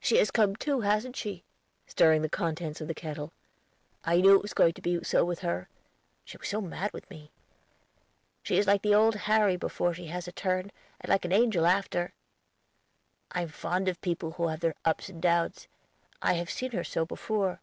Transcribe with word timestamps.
"She 0.00 0.16
has 0.16 0.30
come 0.30 0.56
to, 0.56 0.80
hasn't 0.80 1.16
she?" 1.16 1.44
stirring 1.84 2.22
the 2.22 2.30
contents 2.30 2.80
of 2.80 2.88
the 2.88 2.94
kettle. 2.94 3.34
"I 4.02 4.22
knew 4.22 4.34
it 4.34 4.40
was 4.40 4.54
going 4.54 4.72
to 4.72 4.80
be 4.80 5.04
so 5.04 5.22
with 5.22 5.40
her, 5.40 5.68
she 6.24 6.38
was 6.38 6.48
so 6.48 6.62
mad 6.62 6.94
with 6.94 7.10
me. 7.10 7.30
She 8.42 8.56
is 8.56 8.66
like 8.66 8.80
the 8.80 8.94
Old 8.94 9.14
Harry 9.28 9.56
before 9.58 9.92
she 9.92 10.06
has 10.06 10.26
a 10.26 10.32
turn, 10.32 10.72
and 10.98 11.10
like 11.10 11.26
an 11.26 11.32
angel 11.32 11.66
after. 11.66 12.14
I 13.32 13.42
am 13.42 13.48
fond 13.48 13.86
of 13.86 14.00
people 14.00 14.30
who 14.30 14.48
have 14.48 14.60
their 14.60 14.76
ups 14.86 15.10
and 15.10 15.20
downs. 15.20 15.68
I 16.22 16.32
have 16.36 16.48
seen 16.50 16.70
her 16.72 16.82
so 16.82 17.04
before. 17.04 17.60